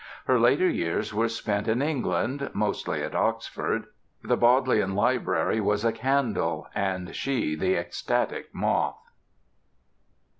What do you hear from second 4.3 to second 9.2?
Bodleian Library was a candle and she the ecstatic moth.